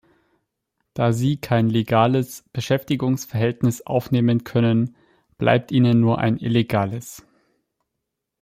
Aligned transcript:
Da 0.95 1.13
sie 1.13 1.37
kein 1.37 1.69
legales 1.69 2.43
Beschäftigungsverhältnis 2.53 3.83
aufnehmen 3.85 4.43
können, 4.43 4.95
bleibt 5.37 5.71
ihnen 5.71 5.99
nur 5.99 6.17
ein 6.17 6.39
illegales. 6.39 7.23